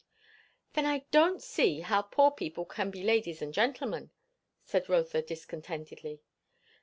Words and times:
"Then 0.73 0.87
I 0.87 1.05
don't 1.11 1.43
see 1.43 1.81
how 1.81 2.01
poor 2.01 2.31
people 2.31 2.65
can 2.65 2.89
be 2.89 3.03
ladies 3.03 3.39
and 3.39 3.53
gentlemen," 3.53 4.09
said 4.63 4.89
Rotha 4.89 5.21
discontentedly. 5.21 6.23